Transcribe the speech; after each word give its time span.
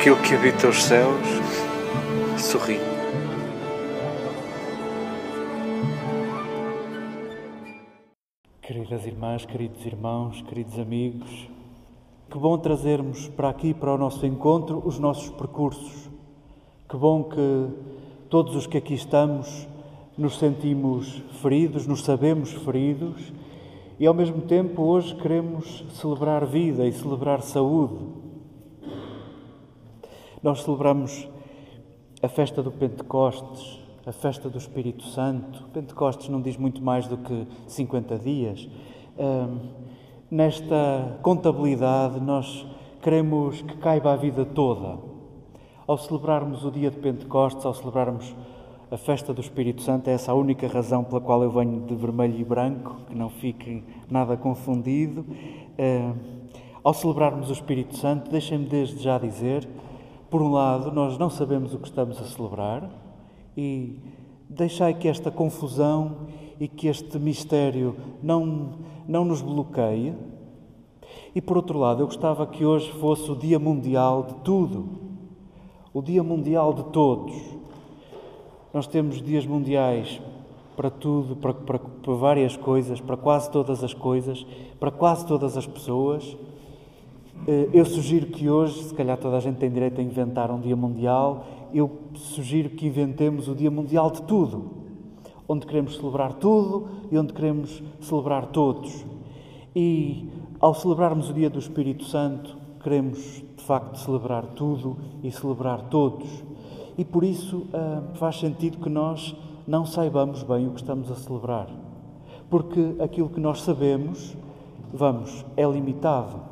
aquilo 0.00 0.16
que 0.22 0.34
habita 0.34 0.66
os 0.66 0.82
céus 0.82 1.28
sorri. 2.38 2.78
Queridas 8.62 9.04
irmãs, 9.04 9.44
queridos 9.44 9.84
irmãos, 9.84 10.40
queridos 10.40 10.78
amigos, 10.78 11.50
que 12.30 12.38
bom 12.38 12.56
trazermos 12.56 13.28
para 13.28 13.50
aqui, 13.50 13.74
para 13.74 13.92
o 13.92 13.98
nosso 13.98 14.24
encontro, 14.24 14.82
os 14.86 14.98
nossos 14.98 15.28
percursos. 15.28 16.08
Que 16.88 16.96
bom 16.96 17.24
que 17.24 17.68
todos 18.30 18.56
os 18.56 18.66
que 18.66 18.78
aqui 18.78 18.94
estamos 18.94 19.68
nos 20.16 20.38
sentimos 20.38 21.22
feridos, 21.42 21.86
nos 21.86 22.04
sabemos 22.04 22.50
feridos 22.52 23.34
e 23.98 24.06
ao 24.06 24.14
mesmo 24.14 24.40
tempo 24.40 24.80
hoje 24.80 25.14
queremos 25.16 25.84
celebrar 25.92 26.46
vida 26.46 26.86
e 26.86 26.92
celebrar 26.94 27.42
saúde. 27.42 28.19
Nós 30.42 30.62
celebramos 30.62 31.28
a 32.22 32.28
festa 32.28 32.62
do 32.62 32.72
Pentecostes, 32.72 33.78
a 34.06 34.12
festa 34.12 34.48
do 34.48 34.56
Espírito 34.56 35.04
Santo. 35.04 35.64
Pentecostes 35.72 36.30
não 36.30 36.40
diz 36.40 36.56
muito 36.56 36.82
mais 36.82 37.06
do 37.06 37.18
que 37.18 37.46
50 37.66 38.18
dias. 38.18 38.66
nesta 40.30 41.18
contabilidade, 41.20 42.20
nós 42.20 42.66
queremos 43.02 43.60
que 43.60 43.76
caiba 43.76 44.14
a 44.14 44.16
vida 44.16 44.46
toda. 44.46 44.98
Ao 45.86 45.98
celebrarmos 45.98 46.64
o 46.64 46.70
dia 46.70 46.90
de 46.90 46.96
Pentecostes, 46.96 47.66
ao 47.66 47.74
celebrarmos 47.74 48.34
a 48.90 48.96
festa 48.96 49.34
do 49.34 49.42
Espírito 49.42 49.82
Santo, 49.82 50.08
é 50.08 50.14
essa 50.14 50.32
a 50.32 50.34
única 50.34 50.66
razão 50.66 51.04
pela 51.04 51.20
qual 51.20 51.42
eu 51.42 51.50
venho 51.50 51.82
de 51.82 51.94
vermelho 51.94 52.40
e 52.40 52.44
branco, 52.44 52.96
que 53.06 53.14
não 53.14 53.28
fique 53.28 53.84
nada 54.10 54.38
confundido. 54.38 55.22
ao 56.82 56.94
celebrarmos 56.94 57.50
o 57.50 57.52
Espírito 57.52 57.94
Santo, 57.98 58.30
deixem-me 58.30 58.64
desde 58.64 59.02
já 59.02 59.18
dizer 59.18 59.68
por 60.30 60.40
um 60.40 60.52
lado, 60.52 60.92
nós 60.92 61.18
não 61.18 61.28
sabemos 61.28 61.74
o 61.74 61.78
que 61.78 61.88
estamos 61.88 62.20
a 62.20 62.24
celebrar 62.24 62.88
e 63.56 63.98
deixai 64.48 64.94
que 64.94 65.08
esta 65.08 65.30
confusão 65.30 66.28
e 66.58 66.68
que 66.68 66.86
este 66.86 67.18
mistério 67.18 67.96
não, 68.22 68.74
não 69.08 69.24
nos 69.24 69.42
bloqueie. 69.42 70.14
E 71.34 71.40
por 71.40 71.56
outro 71.56 71.78
lado, 71.78 72.02
eu 72.02 72.06
gostava 72.06 72.46
que 72.46 72.64
hoje 72.64 72.90
fosse 72.92 73.30
o 73.30 73.36
Dia 73.36 73.58
Mundial 73.58 74.22
de 74.22 74.34
tudo, 74.36 74.88
o 75.92 76.00
Dia 76.00 76.22
Mundial 76.22 76.72
de 76.74 76.84
todos. 76.84 77.34
Nós 78.72 78.86
temos 78.86 79.20
dias 79.20 79.44
mundiais 79.44 80.20
para 80.76 80.90
tudo, 80.90 81.34
para, 81.34 81.52
para, 81.52 81.78
para 81.80 82.14
várias 82.14 82.56
coisas, 82.56 83.00
para 83.00 83.16
quase 83.16 83.50
todas 83.50 83.82
as 83.82 83.92
coisas, 83.92 84.46
para 84.78 84.92
quase 84.92 85.26
todas 85.26 85.56
as 85.56 85.66
pessoas. 85.66 86.36
Eh, 87.46 87.70
eu 87.72 87.84
sugiro 87.84 88.26
que 88.26 88.50
hoje, 88.50 88.82
se 88.84 88.94
calhar 88.94 89.16
toda 89.16 89.36
a 89.36 89.40
gente 89.40 89.56
tem 89.56 89.70
direito 89.70 90.00
a 90.00 90.04
inventar 90.04 90.50
um 90.50 90.60
dia 90.60 90.76
mundial, 90.76 91.44
eu 91.72 91.90
sugiro 92.14 92.70
que 92.70 92.86
inventemos 92.86 93.48
o 93.48 93.54
dia 93.54 93.70
mundial 93.70 94.10
de 94.10 94.22
tudo, 94.22 94.70
onde 95.48 95.66
queremos 95.66 95.96
celebrar 95.96 96.34
tudo 96.34 96.88
e 97.10 97.16
onde 97.16 97.32
queremos 97.32 97.82
celebrar 98.00 98.46
todos. 98.46 99.04
E 99.74 100.28
ao 100.60 100.74
celebrarmos 100.74 101.30
o 101.30 101.32
dia 101.32 101.48
do 101.48 101.58
Espírito 101.58 102.04
Santo, 102.04 102.56
queremos 102.82 103.42
de 103.56 103.64
facto 103.64 103.96
celebrar 103.98 104.46
tudo 104.48 104.98
e 105.22 105.30
celebrar 105.30 105.82
todos. 105.82 106.28
E 106.98 107.04
por 107.04 107.24
isso 107.24 107.66
ah, 107.72 108.02
faz 108.14 108.38
sentido 108.38 108.78
que 108.78 108.88
nós 108.88 109.34
não 109.66 109.86
saibamos 109.86 110.42
bem 110.42 110.66
o 110.66 110.72
que 110.72 110.80
estamos 110.80 111.10
a 111.10 111.14
celebrar, 111.14 111.68
porque 112.50 112.96
aquilo 112.98 113.28
que 113.28 113.40
nós 113.40 113.62
sabemos, 113.62 114.36
vamos, 114.92 115.44
é 115.56 115.64
limitado. 115.64 116.49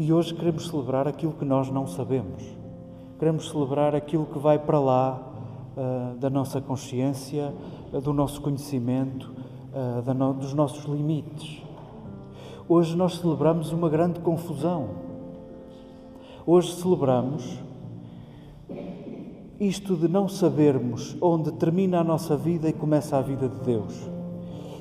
E 0.00 0.12
hoje 0.12 0.32
queremos 0.32 0.68
celebrar 0.68 1.08
aquilo 1.08 1.32
que 1.32 1.44
nós 1.44 1.68
não 1.72 1.84
sabemos. 1.84 2.44
Queremos 3.18 3.50
celebrar 3.50 3.96
aquilo 3.96 4.26
que 4.26 4.38
vai 4.38 4.56
para 4.56 4.78
lá 4.78 5.20
uh, 5.76 6.16
da 6.18 6.30
nossa 6.30 6.60
consciência, 6.60 7.52
uh, 7.92 8.00
do 8.00 8.12
nosso 8.12 8.40
conhecimento, 8.40 9.28
uh, 9.74 10.14
no, 10.14 10.34
dos 10.34 10.54
nossos 10.54 10.84
limites. 10.84 11.60
Hoje 12.68 12.96
nós 12.96 13.18
celebramos 13.18 13.72
uma 13.72 13.88
grande 13.88 14.20
confusão. 14.20 14.90
Hoje 16.46 16.76
celebramos 16.76 17.58
isto 19.58 19.96
de 19.96 20.06
não 20.06 20.28
sabermos 20.28 21.16
onde 21.20 21.50
termina 21.50 21.98
a 21.98 22.04
nossa 22.04 22.36
vida 22.36 22.68
e 22.68 22.72
começa 22.72 23.16
a 23.16 23.20
vida 23.20 23.48
de 23.48 23.58
Deus. 23.64 24.08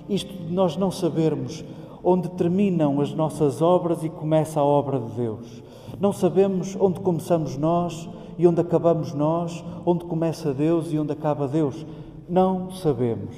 Isto 0.08 0.32
de 0.32 0.54
nós 0.54 0.78
não 0.78 0.92
sabermos 0.92 1.66
onde 2.10 2.30
terminam 2.30 3.02
as 3.02 3.14
nossas 3.14 3.62
obras 3.62 4.02
e 4.02 4.08
começa 4.08 4.62
a 4.62 4.64
obra 4.64 4.98
de 4.98 5.12
Deus. 5.12 5.62
Não 6.00 6.14
sabemos 6.14 6.74
onde 6.80 7.02
começamos 7.02 7.58
nós 7.58 8.10
e 8.38 8.48
onde 8.48 8.62
acabamos 8.62 9.14
nós, 9.14 9.62
onde 9.86 10.06
começa 10.06 10.54
Deus 10.54 10.94
e 10.94 10.98
onde 10.98 11.12
acaba 11.12 11.50
Deus. 11.50 11.86
Não 12.30 12.72
sabemos. 12.72 13.36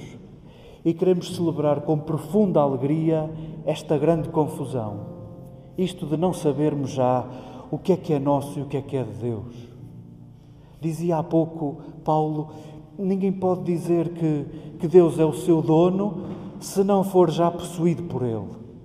E 0.85 0.93
queremos 0.93 1.35
celebrar 1.35 1.81
com 1.81 1.97
profunda 1.97 2.59
alegria 2.61 3.27
esta 3.65 3.97
grande 3.97 4.29
confusão. 4.29 4.99
Isto 5.75 6.05
de 6.05 6.15
não 6.15 6.31
sabermos 6.31 6.91
já 6.91 7.25
o 7.71 7.77
que 7.79 7.93
é 7.93 7.97
que 7.97 8.13
é 8.13 8.19
nosso 8.19 8.59
e 8.59 8.61
o 8.61 8.67
que 8.67 8.77
é 8.77 8.81
que 8.83 8.97
é 8.97 9.03
de 9.03 9.13
Deus. 9.13 9.55
Dizia 10.79 11.17
há 11.17 11.23
pouco 11.23 11.77
Paulo: 12.03 12.49
ninguém 12.99 13.31
pode 13.31 13.63
dizer 13.63 14.09
que, 14.09 14.45
que 14.77 14.87
Deus 14.87 15.17
é 15.17 15.25
o 15.25 15.33
seu 15.33 15.59
dono 15.59 16.37
se 16.59 16.83
não 16.83 17.03
for 17.03 17.29
já 17.29 17.49
possuído 17.49 18.03
por 18.03 18.23
Ele. 18.23 18.37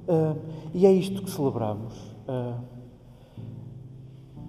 Uh, 0.07 0.37
e 0.73 0.87
é 0.87 0.93
isto 0.93 1.23
que 1.23 1.31
celebramos. 1.31 1.95
Uh, 2.29 2.55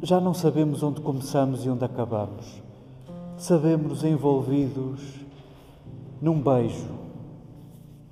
já 0.02 0.19
não 0.19 0.34
sabemos 0.34 0.84
onde 0.84 1.02
começamos 1.02 1.66
e 1.66 1.69
onde 1.69 1.84
acabamos. 1.84 2.62
Sabemos 3.38 4.03
envolvidos 4.03 5.02
num 6.22 6.40
beijo. 6.41 6.88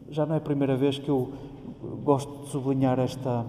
Já 0.09 0.25
não 0.25 0.35
é 0.35 0.38
a 0.38 0.41
primeira 0.41 0.75
vez 0.75 0.97
que 0.97 1.09
eu 1.09 1.34
gosto 2.03 2.44
de 2.44 2.50
sublinhar 2.50 3.00
esta, 3.00 3.45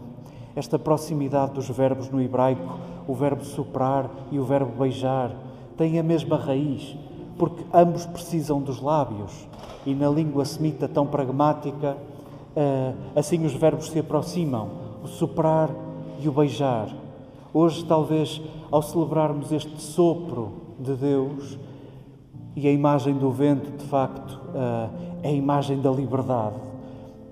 esta 0.54 0.78
proximidade 0.78 1.52
dos 1.52 1.69
verbos 1.69 2.10
no 2.10 2.20
hebraico. 2.20 2.78
O 3.06 3.14
verbo 3.14 3.44
soprar 3.44 4.10
e 4.31 4.38
o 4.38 4.44
verbo 4.44 4.72
beijar 4.78 5.34
têm 5.76 5.98
a 5.98 6.02
mesma 6.02 6.36
raiz, 6.36 6.96
porque 7.38 7.64
ambos 7.72 8.06
precisam 8.06 8.60
dos 8.60 8.80
lábios. 8.80 9.46
E 9.84 9.94
na 9.94 10.08
língua 10.08 10.44
semita 10.44 10.88
tão 10.88 11.06
pragmática, 11.06 11.96
Uh, 12.54 12.94
assim 13.16 13.44
os 13.44 13.52
verbos 13.52 13.90
se 13.90 13.98
aproximam, 13.98 14.70
o 15.02 15.08
soprar 15.08 15.70
e 16.20 16.28
o 16.28 16.32
beijar. 16.32 16.88
Hoje, 17.52 17.84
talvez, 17.84 18.40
ao 18.70 18.80
celebrarmos 18.80 19.50
este 19.50 19.82
sopro 19.82 20.52
de 20.78 20.94
Deus, 20.94 21.58
e 22.54 22.68
a 22.68 22.70
imagem 22.70 23.14
do 23.14 23.32
vento, 23.32 23.76
de 23.76 23.84
facto, 23.86 24.40
uh, 24.50 24.88
é 25.20 25.30
a 25.30 25.32
imagem 25.32 25.80
da 25.80 25.90
liberdade. 25.90 26.54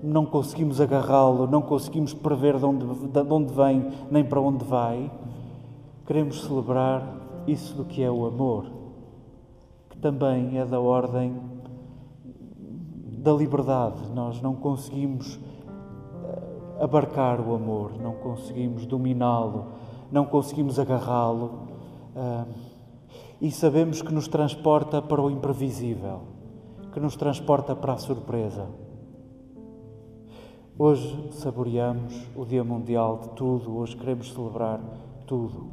Não 0.01 0.25
conseguimos 0.25 0.81
agarrá-lo, 0.81 1.47
não 1.47 1.61
conseguimos 1.61 2.13
prever 2.13 2.57
de 2.57 2.65
onde, 2.65 2.85
de 2.85 3.33
onde 3.33 3.53
vem 3.53 3.87
nem 4.11 4.25
para 4.25 4.41
onde 4.41 4.65
vai. 4.65 5.09
Queremos 6.05 6.43
celebrar 6.43 7.01
isso 7.47 7.73
do 7.75 7.85
que 7.85 8.03
é 8.03 8.11
o 8.11 8.25
amor, 8.25 8.65
também 10.03 10.59
é 10.59 10.65
da 10.65 10.81
ordem 10.81 11.33
da 13.19 13.31
liberdade. 13.31 14.09
Nós 14.13 14.41
não 14.41 14.53
conseguimos 14.53 15.39
eh, 16.25 16.83
abarcar 16.83 17.39
o 17.39 17.55
amor, 17.55 17.93
não 18.01 18.11
conseguimos 18.15 18.85
dominá-lo, 18.85 19.67
não 20.11 20.25
conseguimos 20.25 20.77
agarrá-lo. 20.77 21.69
Eh, 22.17 22.45
e 23.39 23.51
sabemos 23.51 24.01
que 24.01 24.13
nos 24.13 24.27
transporta 24.27 25.01
para 25.01 25.21
o 25.21 25.31
imprevisível, 25.31 26.23
que 26.91 26.99
nos 26.99 27.15
transporta 27.15 27.73
para 27.73 27.93
a 27.93 27.97
surpresa. 27.97 28.67
Hoje 30.77 31.29
saboreamos 31.31 32.27
o 32.35 32.43
Dia 32.43 32.63
Mundial 32.63 33.19
de 33.19 33.29
tudo, 33.29 33.77
hoje 33.77 33.95
queremos 33.95 34.33
celebrar 34.33 34.81
tudo. 35.25 35.67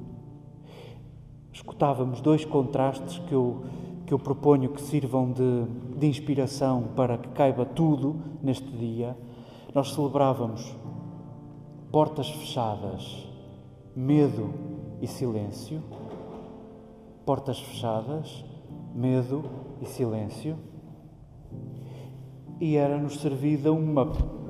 Escutávamos 1.52 2.20
dois 2.20 2.44
contrastes 2.44 3.18
que 3.18 3.34
eu 3.34 3.64
que 4.10 4.14
eu 4.14 4.18
proponho 4.18 4.70
que 4.70 4.82
sirvam 4.82 5.30
de, 5.30 5.66
de 5.96 6.08
inspiração 6.08 6.88
para 6.96 7.16
que 7.16 7.28
caiba 7.28 7.64
tudo 7.64 8.16
neste 8.42 8.68
dia, 8.68 9.16
nós 9.72 9.92
celebrávamos 9.94 10.74
portas 11.92 12.28
fechadas, 12.28 13.28
medo 13.94 14.52
e 15.00 15.06
silêncio, 15.06 15.80
portas 17.24 17.60
fechadas, 17.60 18.44
medo 18.92 19.44
e 19.80 19.86
silêncio, 19.86 20.58
e 22.60 22.74
era-nos 22.74 23.20
servida 23.20 23.72
uma 23.72 24.06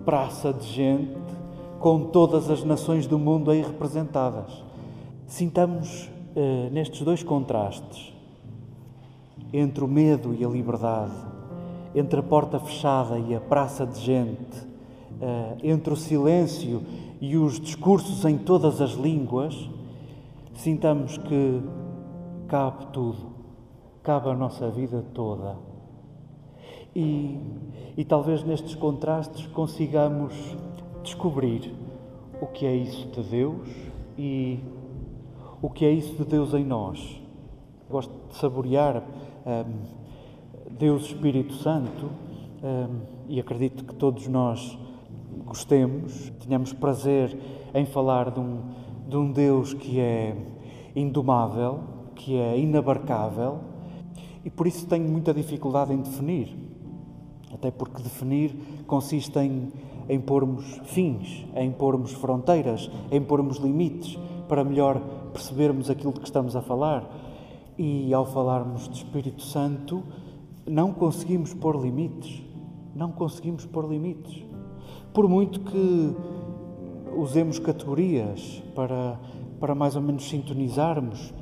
praça 0.07 0.55
de 0.55 0.69
gente 0.69 1.15
com 1.79 2.05
todas 2.05 2.49
as 2.49 2.65
nações 2.65 3.07
do 3.07 3.19
mundo 3.19 3.51
aí 3.51 3.61
representadas. 3.61 4.65
Sintamos 5.27 6.11
eh, 6.35 6.71
nestes 6.73 7.03
dois 7.03 7.23
contrastes 7.23 8.19
entre 9.53 9.85
o 9.85 9.89
medo 9.89 10.35
e 10.35 10.45
a 10.45 10.49
liberdade, 10.49 11.15
entre 11.95 12.21
a 12.21 12.23
porta 12.23 12.59
fechada 12.59 13.19
e 13.19 13.35
a 13.35 13.41
praça 13.41 13.87
de 13.87 14.01
gente, 14.01 14.69
eh, 15.21 15.57
entre 15.65 15.93
o 15.93 15.97
silêncio 15.97 16.83
e 17.21 17.37
os 17.37 17.61
discursos 17.61 18.25
em 18.25 18.39
todas 18.39 18.81
as 18.81 18.93
línguas, 18.93 19.69
sintamos 20.55 21.19
que 21.19 21.63
cabe 22.49 22.87
tudo, 22.93 23.31
cabe 24.03 24.31
a 24.31 24.35
nossa 24.35 24.71
vida 24.71 25.05
toda. 25.15 25.57
E, 26.95 27.39
e 27.97 28.05
talvez 28.05 28.43
nestes 28.43 28.75
contrastes 28.75 29.47
consigamos 29.49 30.35
descobrir 31.03 31.73
o 32.41 32.47
que 32.47 32.67
é 32.67 32.75
isso 32.75 33.07
de 33.09 33.23
Deus 33.23 33.69
e 34.19 34.59
o 35.63 35.69
que 35.69 35.85
é 35.85 35.91
isso 35.91 36.15
de 36.17 36.25
Deus 36.25 36.55
em 36.55 36.65
nós. 36.65 37.21
Gosto 37.89 38.13
de 38.29 38.37
saborear 38.37 39.03
Deus 40.71 41.07
Espírito 41.07 41.55
Santo 41.55 42.11
e 43.29 43.41
acredito 43.41 43.85
que 43.85 43.95
todos 43.95 44.27
nós 44.29 44.79
gostemos, 45.45 46.31
tenhamos 46.45 46.73
prazer 46.73 47.37
em 47.75 47.87
falar 47.87 48.31
de 48.31 48.41
um, 48.41 48.63
de 49.09 49.17
um 49.17 49.33
Deus 49.33 49.75
que 49.75 49.99
é 49.99 50.37
indomável, 50.95 51.81
que 52.15 52.37
é 52.37 52.59
inabarcável 52.59 53.61
e 54.45 54.51
por 54.51 54.67
isso 54.67 54.87
tenho 54.87 55.09
muita 55.09 55.35
dificuldade 55.35 55.93
em 55.93 55.99
definir. 55.99 56.57
Até 57.53 57.71
porque 57.71 58.03
definir 58.03 58.55
consiste 58.87 59.39
em, 59.39 59.73
em 60.09 60.21
pormos 60.21 60.81
fins, 60.85 61.47
em 61.55 61.71
pormos 61.71 62.13
fronteiras, 62.13 62.91
em 63.11 63.21
pormos 63.21 63.59
limites, 63.59 64.19
para 64.49 64.65
melhor 64.65 65.01
percebermos 65.33 65.91
aquilo 65.91 66.13
de 66.13 66.21
que 66.21 66.27
estamos 66.27 66.57
a 66.57 66.63
falar. 66.63 67.30
E 67.83 68.13
ao 68.13 68.27
falarmos 68.27 68.91
de 68.91 68.97
Espírito 68.99 69.41
Santo, 69.41 70.03
não 70.67 70.93
conseguimos 70.93 71.55
pôr 71.55 71.81
limites. 71.81 72.43
Não 72.95 73.11
conseguimos 73.11 73.65
pôr 73.65 73.89
limites. 73.89 74.45
Por 75.15 75.27
muito 75.27 75.61
que 75.61 76.15
usemos 77.17 77.59
categorias 77.59 78.63
para, 78.75 79.19
para 79.59 79.75
mais 79.75 79.97
ou 79.97 80.03
menos 80.03 80.29
sintonizarmos, 80.29 81.33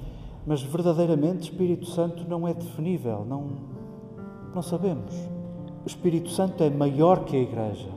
mas 0.46 0.62
verdadeiramente 0.62 1.50
Espírito 1.50 1.87
Santo 1.87 2.25
não 2.29 2.46
é 2.46 2.55
definível, 2.55 3.26
não, 3.29 3.49
não 4.55 4.62
sabemos. 4.62 5.12
O 5.84 5.88
Espírito 5.88 6.31
Santo 6.31 6.62
é 6.62 6.70
maior 6.70 7.25
que 7.25 7.37
a 7.37 7.41
Igreja. 7.41 7.88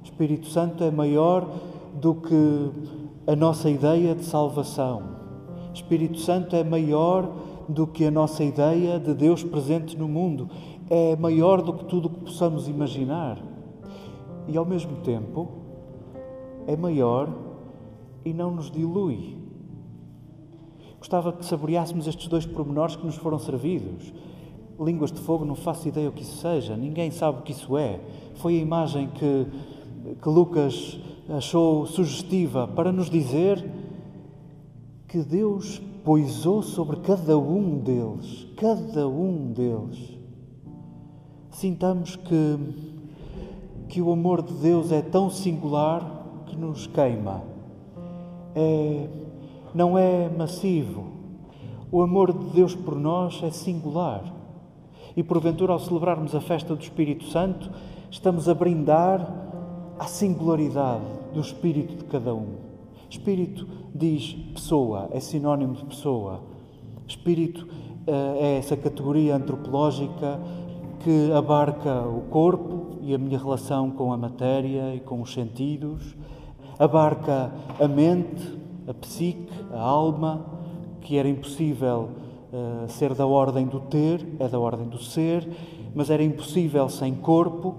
O 0.00 0.04
Espírito 0.04 0.46
Santo 0.46 0.82
é 0.82 0.90
maior 0.90 1.46
do 2.00 2.14
que 2.14 2.70
a 3.26 3.36
nossa 3.36 3.68
ideia 3.68 4.14
de 4.14 4.24
salvação. 4.24 5.13
Espírito 5.74 6.18
Santo 6.18 6.54
é 6.54 6.62
maior 6.62 7.30
do 7.68 7.86
que 7.86 8.04
a 8.04 8.10
nossa 8.10 8.44
ideia 8.44 8.98
de 8.98 9.12
Deus 9.12 9.42
presente 9.42 9.96
no 9.98 10.08
mundo. 10.08 10.48
É 10.88 11.16
maior 11.16 11.62
do 11.62 11.72
que 11.72 11.84
tudo 11.84 12.06
o 12.06 12.10
que 12.10 12.20
possamos 12.20 12.68
imaginar. 12.68 13.42
E 14.46 14.56
ao 14.56 14.64
mesmo 14.64 14.96
tempo, 14.98 15.48
é 16.66 16.76
maior 16.76 17.28
e 18.24 18.32
não 18.32 18.50
nos 18.50 18.70
dilui. 18.70 19.36
Gostava 20.98 21.32
que 21.32 21.44
saboreássemos 21.44 22.06
estes 22.06 22.28
dois 22.28 22.46
pormenores 22.46 22.96
que 22.96 23.04
nos 23.04 23.16
foram 23.16 23.38
servidos. 23.38 24.12
Línguas 24.78 25.12
de 25.12 25.20
fogo, 25.20 25.44
não 25.44 25.54
faço 25.54 25.86
ideia 25.88 26.08
o 26.08 26.12
que 26.12 26.22
isso 26.22 26.38
seja, 26.38 26.76
ninguém 26.76 27.10
sabe 27.10 27.38
o 27.38 27.42
que 27.42 27.52
isso 27.52 27.76
é. 27.76 28.00
Foi 28.36 28.56
a 28.58 28.62
imagem 28.62 29.08
que, 29.08 29.46
que 30.20 30.28
Lucas 30.28 30.98
achou 31.28 31.86
sugestiva 31.86 32.66
para 32.68 32.92
nos 32.92 33.08
dizer 33.08 33.64
que 35.14 35.22
Deus 35.22 35.80
poisou 36.04 36.60
sobre 36.60 36.96
cada 36.96 37.38
um 37.38 37.78
deles, 37.78 38.48
cada 38.56 39.06
um 39.06 39.52
deles. 39.52 40.18
Sintamos 41.52 42.16
que, 42.16 42.58
que 43.88 44.02
o 44.02 44.10
amor 44.10 44.42
de 44.42 44.52
Deus 44.54 44.90
é 44.90 45.00
tão 45.00 45.30
singular 45.30 46.44
que 46.46 46.56
nos 46.56 46.88
queima. 46.88 47.44
É, 48.56 49.08
não 49.72 49.96
é 49.96 50.28
massivo. 50.28 51.04
O 51.92 52.02
amor 52.02 52.32
de 52.32 52.46
Deus 52.46 52.74
por 52.74 52.96
nós 52.96 53.40
é 53.44 53.52
singular. 53.52 54.34
E 55.16 55.22
porventura, 55.22 55.74
ao 55.74 55.78
celebrarmos 55.78 56.34
a 56.34 56.40
festa 56.40 56.74
do 56.74 56.82
Espírito 56.82 57.26
Santo, 57.26 57.70
estamos 58.10 58.48
a 58.48 58.54
brindar 58.54 59.32
à 59.96 60.06
singularidade 60.06 61.04
do 61.32 61.40
espírito 61.40 61.98
de 61.98 62.04
cada 62.06 62.34
um. 62.34 62.73
Espírito 63.14 63.64
diz 63.94 64.34
pessoa, 64.52 65.08
é 65.12 65.20
sinónimo 65.20 65.74
de 65.74 65.84
pessoa. 65.84 66.40
Espírito 67.06 67.64
uh, 68.08 68.36
é 68.40 68.58
essa 68.58 68.76
categoria 68.76 69.36
antropológica 69.36 70.40
que 70.98 71.30
abarca 71.30 72.00
o 72.08 72.22
corpo 72.22 72.98
e 73.02 73.14
a 73.14 73.18
minha 73.18 73.38
relação 73.38 73.88
com 73.88 74.12
a 74.12 74.16
matéria 74.16 74.96
e 74.96 74.98
com 74.98 75.22
os 75.22 75.32
sentidos, 75.32 76.16
abarca 76.76 77.52
a 77.78 77.86
mente, 77.86 78.58
a 78.88 78.92
psique, 78.92 79.52
a 79.72 79.80
alma, 79.80 80.44
que 81.00 81.16
era 81.16 81.28
impossível 81.28 82.08
uh, 82.52 82.88
ser 82.88 83.14
da 83.14 83.26
ordem 83.26 83.66
do 83.66 83.78
ter, 83.78 84.26
é 84.40 84.48
da 84.48 84.58
ordem 84.58 84.88
do 84.88 84.98
ser, 84.98 85.48
mas 85.94 86.10
era 86.10 86.22
impossível 86.24 86.88
sem 86.88 87.14
corpo. 87.14 87.76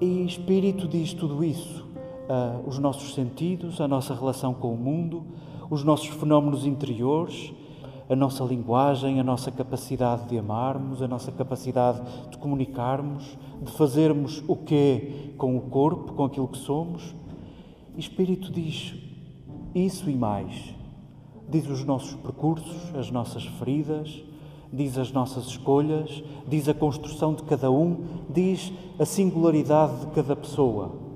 E 0.00 0.24
espírito 0.24 0.86
diz 0.86 1.12
tudo 1.12 1.42
isso: 1.42 1.87
uh, 2.28 2.68
os 2.68 2.78
nossos 2.78 3.14
sentidos, 3.14 3.80
a 3.80 3.88
nossa 3.88 4.14
relação 4.14 4.52
com 4.52 4.72
o 4.72 4.76
mundo, 4.76 5.24
os 5.70 5.82
nossos 5.82 6.08
fenómenos 6.08 6.66
interiores, 6.66 7.52
a 8.08 8.16
nossa 8.16 8.42
linguagem, 8.44 9.20
a 9.20 9.24
nossa 9.24 9.50
capacidade 9.50 10.28
de 10.28 10.38
amarmos, 10.38 11.02
a 11.02 11.08
nossa 11.08 11.30
capacidade 11.30 12.00
de 12.30 12.38
comunicarmos, 12.38 13.36
de 13.60 13.70
fazermos 13.72 14.42
o 14.48 14.56
que 14.56 14.74
é 14.74 15.36
com 15.36 15.56
o 15.56 15.60
corpo, 15.62 16.12
com 16.14 16.24
aquilo 16.24 16.48
que 16.48 16.58
somos. 16.58 17.14
E 17.94 18.00
Espírito 18.00 18.50
diz 18.50 18.94
isso 19.74 20.08
e 20.08 20.14
mais. 20.14 20.74
Diz 21.48 21.68
os 21.68 21.84
nossos 21.84 22.14
percursos, 22.14 22.94
as 22.94 23.10
nossas 23.10 23.44
feridas, 23.44 24.22
diz 24.72 24.96
as 24.96 25.12
nossas 25.12 25.46
escolhas, 25.46 26.22
diz 26.46 26.68
a 26.68 26.74
construção 26.74 27.34
de 27.34 27.42
cada 27.42 27.70
um, 27.70 28.04
diz 28.30 28.72
a 28.98 29.04
singularidade 29.04 30.00
de 30.00 30.06
cada 30.08 30.36
pessoa. 30.36 31.07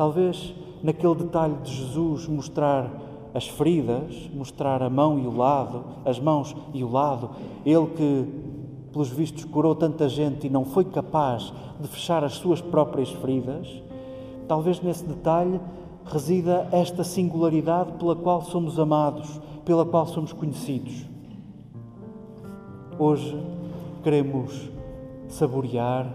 Talvez 0.00 0.54
naquele 0.82 1.14
detalhe 1.14 1.56
de 1.56 1.74
Jesus 1.74 2.26
mostrar 2.26 2.90
as 3.34 3.46
feridas, 3.46 4.30
mostrar 4.32 4.82
a 4.82 4.88
mão 4.88 5.18
e 5.18 5.26
o 5.26 5.36
lado, 5.36 5.84
as 6.06 6.18
mãos 6.18 6.56
e 6.72 6.82
o 6.82 6.90
lado, 6.90 7.32
ele 7.66 7.86
que, 7.88 8.26
pelos 8.94 9.10
vistos, 9.10 9.44
curou 9.44 9.74
tanta 9.74 10.08
gente 10.08 10.46
e 10.46 10.50
não 10.50 10.64
foi 10.64 10.86
capaz 10.86 11.52
de 11.78 11.86
fechar 11.86 12.24
as 12.24 12.32
suas 12.36 12.62
próprias 12.62 13.10
feridas, 13.10 13.68
talvez 14.48 14.80
nesse 14.80 15.04
detalhe 15.04 15.60
resida 16.06 16.66
esta 16.72 17.04
singularidade 17.04 17.92
pela 17.98 18.16
qual 18.16 18.40
somos 18.40 18.78
amados, 18.78 19.38
pela 19.66 19.84
qual 19.84 20.06
somos 20.06 20.32
conhecidos. 20.32 21.04
Hoje 22.98 23.38
queremos 24.02 24.70
saborear 25.28 26.10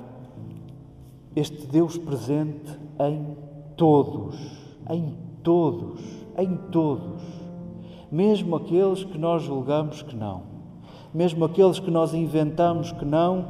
este 1.35 1.67
Deus 1.67 1.99
presente 1.99 2.79
em 2.99 3.44
todos, 3.75 4.35
em 4.89 5.13
todos, 5.43 6.01
em 6.37 6.55
todos, 6.71 7.21
mesmo 8.11 8.55
aqueles 8.55 9.03
que 9.03 9.17
nós 9.17 9.43
julgamos 9.43 10.01
que 10.01 10.15
não, 10.15 10.43
mesmo 11.13 11.45
aqueles 11.45 11.79
que 11.79 11.91
nós 11.91 12.13
inventamos 12.13 12.91
que 12.91 13.05
não, 13.05 13.47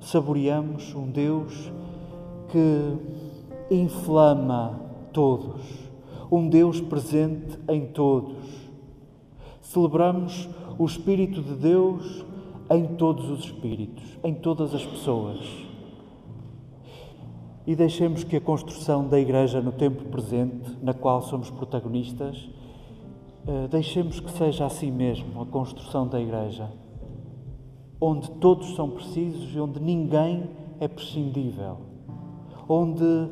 saboreamos 0.00 0.94
um 0.94 1.10
Deus 1.10 1.70
que 2.50 3.74
inflama 3.74 4.80
todos, 5.12 5.60
um 6.30 6.48
Deus 6.48 6.80
presente 6.80 7.58
em 7.68 7.86
todos. 7.86 8.36
Celebramos 9.60 10.48
o 10.78 10.84
Espírito 10.84 11.42
de 11.42 11.54
Deus 11.54 12.24
em 12.70 12.86
todos 12.96 13.30
os 13.30 13.44
espíritos, 13.44 14.04
em 14.22 14.34
todas 14.34 14.74
as 14.74 14.84
pessoas. 14.84 15.65
E 17.66 17.74
deixemos 17.74 18.22
que 18.22 18.36
a 18.36 18.40
construção 18.40 19.08
da 19.08 19.18
Igreja 19.18 19.60
no 19.60 19.72
tempo 19.72 20.04
presente, 20.04 20.76
na 20.80 20.94
qual 20.94 21.20
somos 21.22 21.50
protagonistas, 21.50 22.48
eh, 23.46 23.68
deixemos 23.68 24.20
que 24.20 24.30
seja 24.30 24.66
assim 24.66 24.90
mesmo 24.90 25.42
a 25.42 25.46
construção 25.46 26.06
da 26.06 26.20
Igreja, 26.20 26.70
onde 28.00 28.30
todos 28.32 28.74
são 28.74 28.90
precisos 28.90 29.54
e 29.54 29.60
onde 29.60 29.80
ninguém 29.80 30.50
é 30.78 30.86
prescindível, 30.86 31.78
onde 32.68 33.30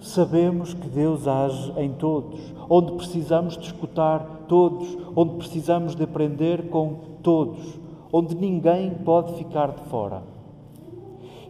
sabemos 0.00 0.74
que 0.74 0.88
Deus 0.88 1.28
age 1.28 1.72
em 1.76 1.92
todos, 1.92 2.40
onde 2.68 2.92
precisamos 2.92 3.56
de 3.56 3.66
escutar 3.66 4.44
todos, 4.48 4.96
onde 5.14 5.36
precisamos 5.36 5.94
de 5.94 6.02
aprender 6.02 6.68
com 6.70 6.94
todos, 7.22 7.78
onde 8.12 8.34
ninguém 8.34 8.90
pode 9.04 9.34
ficar 9.34 9.72
de 9.72 9.82
fora. 9.84 10.22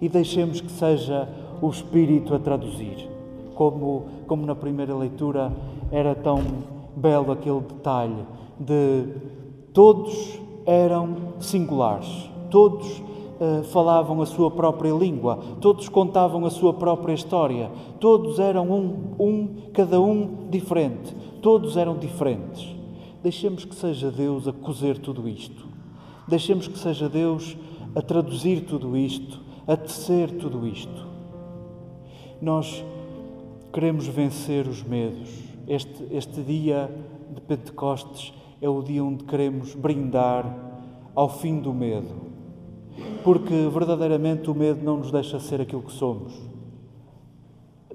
E 0.00 0.08
deixemos 0.08 0.60
que 0.60 0.70
seja 0.70 1.28
o 1.60 1.68
Espírito 1.68 2.34
a 2.34 2.38
traduzir, 2.38 3.08
como, 3.54 4.06
como 4.26 4.46
na 4.46 4.54
primeira 4.54 4.94
leitura 4.94 5.52
era 5.90 6.14
tão 6.14 6.42
belo 6.96 7.32
aquele 7.32 7.60
detalhe 7.60 8.24
de 8.58 9.06
todos 9.72 10.38
eram 10.66 11.34
singulares, 11.40 12.30
todos 12.50 12.98
uh, 12.98 13.64
falavam 13.64 14.20
a 14.20 14.26
sua 14.26 14.50
própria 14.50 14.92
língua, 14.92 15.38
todos 15.60 15.88
contavam 15.88 16.44
a 16.44 16.50
sua 16.50 16.74
própria 16.74 17.14
história, 17.14 17.70
todos 17.98 18.38
eram 18.38 18.70
um, 18.70 19.14
um, 19.18 19.48
cada 19.72 20.00
um 20.00 20.48
diferente, 20.50 21.14
todos 21.40 21.76
eram 21.76 21.96
diferentes, 21.96 22.74
deixemos 23.22 23.64
que 23.64 23.74
seja 23.74 24.10
Deus 24.10 24.46
a 24.46 24.52
cozer 24.52 24.98
tudo 24.98 25.28
isto. 25.28 25.68
Deixemos 26.28 26.68
que 26.68 26.78
seja 26.78 27.08
Deus 27.08 27.56
a 27.96 28.00
traduzir 28.00 28.60
tudo 28.60 28.96
isto, 28.96 29.40
a 29.66 29.76
tecer 29.76 30.30
tudo 30.32 30.64
isto. 30.64 31.09
Nós 32.40 32.82
queremos 33.70 34.06
vencer 34.06 34.66
os 34.66 34.82
medos. 34.82 35.28
Este, 35.68 36.06
este 36.10 36.42
dia 36.42 36.90
de 37.34 37.40
Pentecostes 37.42 38.32
é 38.62 38.68
o 38.68 38.82
dia 38.82 39.04
onde 39.04 39.24
queremos 39.24 39.74
brindar 39.74 40.46
ao 41.14 41.28
fim 41.28 41.60
do 41.60 41.74
medo. 41.74 42.30
Porque 43.22 43.68
verdadeiramente 43.70 44.50
o 44.50 44.54
medo 44.54 44.82
não 44.82 44.96
nos 44.96 45.12
deixa 45.12 45.38
ser 45.38 45.60
aquilo 45.60 45.82
que 45.82 45.92
somos. 45.92 46.32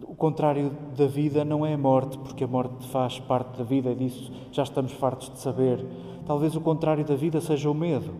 O 0.03 0.13
contrário 0.13 0.71
da 0.95 1.07
vida 1.07 1.43
não 1.43 1.65
é 1.65 1.73
a 1.73 1.77
morte, 1.77 2.17
porque 2.19 2.43
a 2.43 2.47
morte 2.47 2.87
faz 2.87 3.19
parte 3.19 3.57
da 3.57 3.63
vida 3.63 3.91
e 3.91 3.95
disso 3.95 4.31
já 4.51 4.61
estamos 4.61 4.91
fartos 4.91 5.31
de 5.31 5.39
saber. 5.39 5.83
Talvez 6.25 6.55
o 6.55 6.61
contrário 6.61 7.03
da 7.03 7.15
vida 7.15 7.41
seja 7.41 7.69
o 7.69 7.73
medo, 7.73 8.13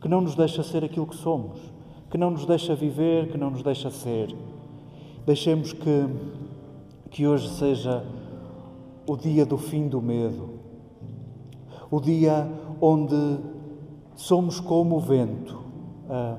que 0.00 0.08
não 0.08 0.20
nos 0.20 0.34
deixa 0.34 0.62
ser 0.64 0.84
aquilo 0.84 1.06
que 1.06 1.16
somos, 1.16 1.58
que 2.10 2.18
não 2.18 2.30
nos 2.30 2.44
deixa 2.44 2.74
viver, 2.74 3.30
que 3.30 3.38
não 3.38 3.50
nos 3.50 3.62
deixa 3.62 3.88
ser. 3.90 4.34
Deixemos 5.24 5.72
que, 5.72 6.08
que 7.08 7.28
hoje 7.28 7.48
seja 7.50 8.04
o 9.06 9.16
dia 9.16 9.46
do 9.46 9.56
fim 9.56 9.86
do 9.86 10.02
medo, 10.02 10.50
o 11.88 12.00
dia 12.00 12.50
onde 12.80 13.38
somos 14.16 14.58
como 14.58 14.96
o 14.96 15.00
vento, 15.00 15.60
a, 16.10 16.38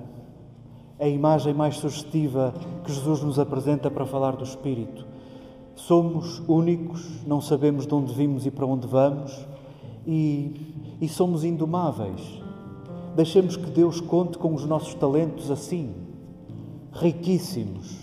a 1.00 1.08
imagem 1.08 1.54
mais 1.54 1.78
sugestiva 1.78 2.54
que 2.84 2.92
Jesus 2.92 3.24
nos 3.24 3.40
apresenta 3.40 3.90
para 3.90 4.06
falar 4.06 4.36
do 4.36 4.44
Espírito. 4.44 5.06
Somos 5.76 6.40
únicos, 6.46 7.26
não 7.26 7.40
sabemos 7.40 7.88
de 7.88 7.96
onde 7.96 8.14
vimos 8.14 8.46
e 8.46 8.52
para 8.52 8.66
onde 8.66 8.86
vamos 8.86 9.48
e, 10.06 10.98
e 11.00 11.08
somos 11.08 11.46
indomáveis. 11.46 12.42
Deixemos 13.16 13.56
que 13.56 13.72
Deus 13.72 14.02
conte 14.02 14.38
com 14.38 14.54
os 14.54 14.66
nossos 14.66 14.94
talentos 14.94 15.50
assim, 15.50 15.94
riquíssimos. 16.92 18.03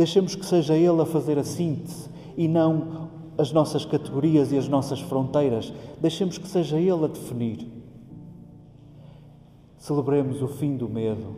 Deixemos 0.00 0.34
que 0.34 0.46
seja 0.46 0.74
Ele 0.78 1.02
a 1.02 1.04
fazer 1.04 1.38
a 1.38 1.44
síntese 1.44 2.08
e 2.34 2.48
não 2.48 3.10
as 3.36 3.52
nossas 3.52 3.84
categorias 3.84 4.50
e 4.50 4.56
as 4.56 4.66
nossas 4.66 4.98
fronteiras. 4.98 5.74
Deixemos 6.00 6.38
que 6.38 6.48
seja 6.48 6.78
Ele 6.78 7.04
a 7.04 7.06
definir. 7.06 7.70
Celebremos 9.76 10.40
o 10.40 10.48
fim 10.48 10.74
do 10.74 10.88
medo. 10.88 11.36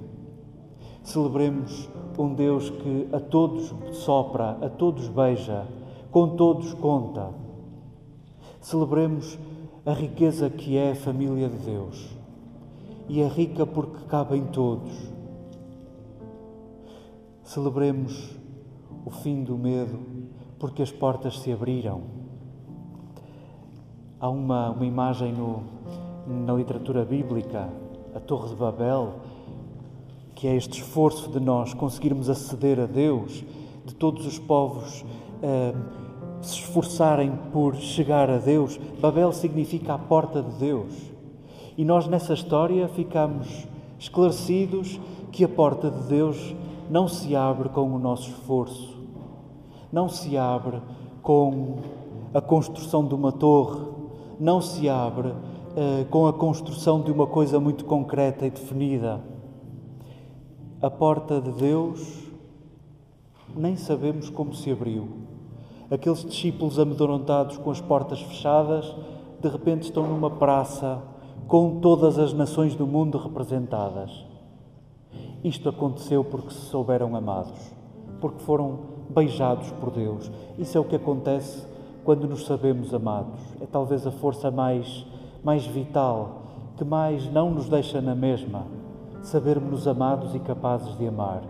Celebremos 1.02 1.88
um 2.16 2.34
Deus 2.34 2.70
que 2.70 3.08
a 3.12 3.18
todos 3.18 3.74
sopra, 3.96 4.50
a 4.64 4.68
todos 4.68 5.08
beija, 5.08 5.66
com 6.12 6.36
todos 6.36 6.72
conta. 6.74 7.30
Celebremos 8.60 9.40
a 9.84 9.92
riqueza 9.92 10.48
que 10.48 10.76
é 10.76 10.92
a 10.92 10.94
família 10.94 11.48
de 11.48 11.56
Deus. 11.56 12.16
E 13.08 13.22
é 13.22 13.26
rica 13.26 13.66
porque 13.66 14.04
cabe 14.06 14.36
em 14.36 14.46
todos. 14.46 14.92
Celebremos 17.42 18.40
o 19.04 19.10
fim 19.10 19.42
do 19.42 19.56
medo 19.56 19.98
porque 20.58 20.82
as 20.82 20.92
portas 20.92 21.40
se 21.40 21.52
abriram. 21.52 22.02
Há 24.20 24.28
uma, 24.28 24.70
uma 24.70 24.86
imagem 24.86 25.32
no, 25.32 25.64
na 26.26 26.52
literatura 26.52 27.04
bíblica, 27.04 27.68
a 28.14 28.20
Torre 28.20 28.50
de 28.50 28.54
Babel, 28.54 29.14
que 30.34 30.46
é 30.46 30.56
este 30.56 30.80
esforço 30.80 31.30
de 31.30 31.40
nós 31.40 31.74
conseguirmos 31.74 32.30
aceder 32.30 32.78
a 32.78 32.86
Deus, 32.86 33.44
de 33.84 33.94
todos 33.94 34.24
os 34.26 34.38
povos 34.38 35.02
uh, 35.02 36.02
se 36.40 36.54
esforçarem 36.54 37.32
por 37.52 37.74
chegar 37.76 38.30
a 38.30 38.38
Deus. 38.38 38.78
Babel 39.00 39.32
significa 39.32 39.94
a 39.94 39.98
porta 39.98 40.42
de 40.42 40.52
Deus. 40.56 40.92
E 41.76 41.84
nós 41.84 42.06
nessa 42.06 42.34
história 42.34 42.86
ficamos 42.88 43.66
esclarecidos 43.98 45.00
que 45.30 45.44
a 45.44 45.48
porta 45.48 45.90
de 45.90 46.02
Deus 46.08 46.54
não 46.90 47.08
se 47.08 47.34
abre 47.34 47.68
com 47.68 47.90
o 47.90 47.98
nosso 47.98 48.30
esforço, 48.30 48.91
não 49.92 50.08
se 50.08 50.38
abre 50.38 50.80
com 51.22 51.76
a 52.32 52.40
construção 52.40 53.06
de 53.06 53.14
uma 53.14 53.30
torre, 53.30 53.80
não 54.40 54.60
se 54.62 54.88
abre 54.88 55.28
uh, 55.28 56.04
com 56.10 56.26
a 56.26 56.32
construção 56.32 57.02
de 57.02 57.12
uma 57.12 57.26
coisa 57.26 57.60
muito 57.60 57.84
concreta 57.84 58.46
e 58.46 58.50
definida. 58.50 59.20
A 60.80 60.90
porta 60.90 61.40
de 61.40 61.52
Deus 61.52 62.22
nem 63.54 63.76
sabemos 63.76 64.30
como 64.30 64.54
se 64.54 64.70
abriu. 64.72 65.08
Aqueles 65.90 66.24
discípulos 66.24 66.78
amedrontados 66.78 67.58
com 67.58 67.70
as 67.70 67.80
portas 67.80 68.20
fechadas, 68.22 68.96
de 69.40 69.48
repente 69.48 69.82
estão 69.82 70.06
numa 70.06 70.30
praça 70.30 71.02
com 71.46 71.80
todas 71.80 72.18
as 72.18 72.32
nações 72.32 72.74
do 72.74 72.86
mundo 72.86 73.18
representadas. 73.18 74.24
Isto 75.44 75.68
aconteceu 75.68 76.24
porque 76.24 76.54
se 76.54 76.60
souberam 76.62 77.14
amados, 77.14 77.74
porque 78.20 78.38
foram 78.42 78.91
beijados 79.12 79.70
por 79.72 79.90
Deus. 79.90 80.30
Isso 80.58 80.76
é 80.76 80.80
o 80.80 80.84
que 80.84 80.96
acontece 80.96 81.66
quando 82.04 82.26
nos 82.26 82.46
sabemos 82.46 82.92
amados. 82.92 83.40
É 83.60 83.66
talvez 83.66 84.06
a 84.06 84.10
força 84.10 84.50
mais, 84.50 85.06
mais 85.42 85.66
vital, 85.66 86.42
que 86.76 86.84
mais 86.84 87.30
não 87.30 87.50
nos 87.50 87.68
deixa 87.68 88.00
na 88.00 88.14
mesma, 88.14 88.66
sabermos-nos 89.22 89.86
amados 89.86 90.34
e 90.34 90.38
capazes 90.40 90.96
de 90.98 91.06
amar. 91.06 91.42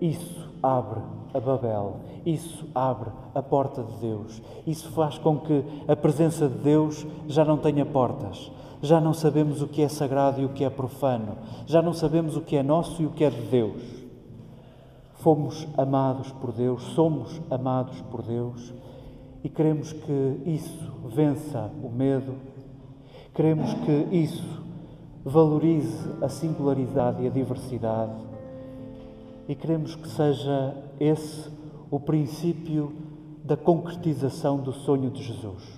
Isso 0.00 0.48
abre 0.62 1.00
a 1.32 1.40
Babel, 1.40 1.96
isso 2.24 2.66
abre 2.74 3.10
a 3.34 3.42
porta 3.42 3.82
de 3.82 3.92
Deus, 4.00 4.42
isso 4.66 4.90
faz 4.90 5.18
com 5.18 5.38
que 5.38 5.62
a 5.86 5.94
presença 5.94 6.48
de 6.48 6.58
Deus 6.58 7.06
já 7.26 7.44
não 7.44 7.58
tenha 7.58 7.84
portas. 7.84 8.50
Já 8.80 9.00
não 9.00 9.12
sabemos 9.12 9.60
o 9.60 9.66
que 9.66 9.82
é 9.82 9.88
sagrado 9.88 10.40
e 10.40 10.44
o 10.44 10.50
que 10.50 10.62
é 10.62 10.70
profano, 10.70 11.36
já 11.66 11.82
não 11.82 11.92
sabemos 11.92 12.36
o 12.36 12.40
que 12.40 12.56
é 12.56 12.62
nosso 12.62 13.02
e 13.02 13.06
o 13.06 13.10
que 13.10 13.24
é 13.24 13.30
de 13.30 13.42
Deus. 13.42 13.97
Fomos 15.18 15.66
amados 15.76 16.30
por 16.32 16.52
Deus, 16.52 16.82
somos 16.94 17.40
amados 17.50 18.00
por 18.02 18.22
Deus 18.22 18.72
e 19.42 19.48
queremos 19.48 19.92
que 19.92 20.40
isso 20.46 20.92
vença 21.08 21.70
o 21.82 21.88
medo, 21.88 22.34
queremos 23.34 23.74
que 23.74 24.16
isso 24.16 24.62
valorize 25.24 26.08
a 26.22 26.28
singularidade 26.28 27.22
e 27.22 27.26
a 27.26 27.30
diversidade 27.30 28.14
e 29.48 29.54
queremos 29.56 29.96
que 29.96 30.08
seja 30.08 30.76
esse 31.00 31.50
o 31.90 31.98
princípio 31.98 32.92
da 33.42 33.56
concretização 33.56 34.58
do 34.58 34.72
sonho 34.72 35.10
de 35.10 35.22
Jesus. 35.22 35.77